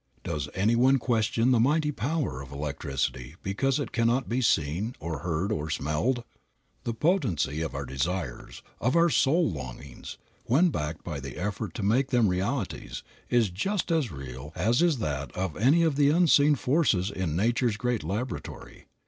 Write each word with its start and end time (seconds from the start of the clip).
Does 0.23 0.49
any 0.55 0.75
one 0.75 0.97
question 0.97 1.51
the 1.51 1.59
mighty 1.59 1.91
power 1.91 2.41
of 2.41 2.51
electricity 2.51 3.35
because 3.43 3.79
it 3.79 3.91
cannot 3.91 4.27
be 4.27 4.41
seen 4.41 4.95
or 4.99 5.19
heard 5.19 5.51
or 5.51 5.69
smelled? 5.69 6.23
The 6.85 6.93
potency 6.95 7.61
of 7.61 7.75
our 7.75 7.85
desires, 7.85 8.63
of 8.79 8.95
our 8.95 9.11
soul 9.11 9.51
longings, 9.51 10.17
when 10.45 10.69
backed 10.69 11.03
by 11.03 11.19
the 11.19 11.37
effort 11.37 11.75
to 11.75 11.83
make 11.83 12.07
them 12.07 12.29
realities, 12.29 13.03
is 13.29 13.51
just 13.51 13.91
as 13.91 14.11
real 14.11 14.51
as 14.55 14.81
is 14.81 14.97
that 14.97 15.31
of 15.33 15.55
any 15.55 15.83
of 15.83 15.97
the 15.97 16.09
unseen 16.09 16.55
forces 16.55 17.11
in 17.11 17.35
Nature's 17.35 17.77
great 17.77 18.03
laboratory. 18.03 18.87